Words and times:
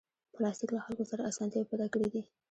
پلاستيک 0.35 0.69
له 0.73 0.81
خلکو 0.85 1.03
سره 1.11 1.27
اسانتیاوې 1.31 1.69
پیدا 1.71 1.87
کړې 1.93 2.07
دي. 2.13 2.21